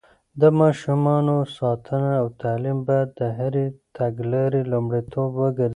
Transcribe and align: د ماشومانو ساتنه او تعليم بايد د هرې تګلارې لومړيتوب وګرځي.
د 0.41 0.43
ماشومانو 0.59 1.35
ساتنه 1.57 2.11
او 2.21 2.27
تعليم 2.41 2.77
بايد 2.87 3.09
د 3.19 3.21
هرې 3.37 3.65
تګلارې 3.97 4.61
لومړيتوب 4.71 5.29
وګرځي. 5.41 5.69